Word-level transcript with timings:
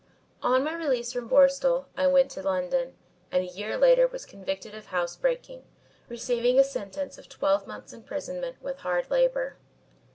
"On 0.41 0.63
my 0.63 0.73
release 0.73 1.13
from 1.13 1.27
Borstal 1.29 1.85
I 1.95 2.07
went 2.07 2.31
to 2.31 2.41
London, 2.41 2.95
and 3.31 3.43
a 3.43 3.53
year 3.53 3.77
later 3.77 4.07
was 4.07 4.25
convicted 4.25 4.73
of 4.73 4.87
house 4.87 5.15
breaking, 5.15 5.61
receiving 6.09 6.57
a 6.57 6.63
sentence 6.63 7.19
of 7.19 7.29
twelve 7.29 7.67
months' 7.67 7.93
imprisonment 7.93 8.55
with 8.63 8.77
hard 8.79 9.11
labour. 9.11 9.57